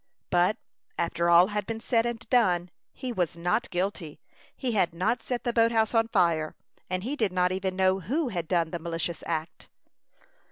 But, 0.31 0.57
after 0.97 1.29
all 1.29 1.49
had 1.49 1.67
been 1.67 1.79
said 1.79 2.07
and 2.07 2.27
done, 2.31 2.71
he 2.91 3.11
was 3.11 3.37
not 3.37 3.69
guilty. 3.69 4.19
He 4.57 4.71
had 4.71 4.95
not 4.95 5.21
set 5.21 5.43
the 5.43 5.53
boat 5.53 5.71
house 5.71 5.93
on 5.93 6.07
fire, 6.07 6.55
and 6.89 7.03
he 7.03 7.15
did 7.15 7.31
not 7.31 7.51
even 7.51 7.75
know 7.75 7.99
who 7.99 8.29
had 8.29 8.47
done 8.47 8.71
the 8.71 8.79
malicious 8.79 9.23
act. 9.27 9.69